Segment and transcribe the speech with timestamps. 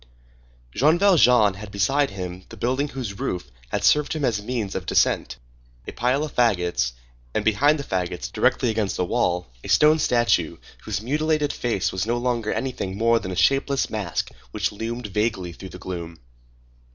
[0.73, 4.73] Jean Valjean had beside him the building whose roof had served him as a means
[4.73, 5.37] of descent,
[5.87, 6.93] a pile of fagots,
[7.35, 12.07] and, behind the fagots, directly against the wall, a stone statue, whose mutilated face was
[12.07, 16.17] no longer anything more than a shapeless mask which loomed vaguely through the gloom.